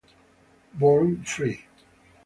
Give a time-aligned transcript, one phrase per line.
[0.73, 1.67] Born Free